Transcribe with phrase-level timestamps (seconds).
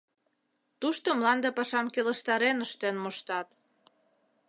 [0.79, 3.47] Тушто мланде пашам келыштарен ыштен моштат.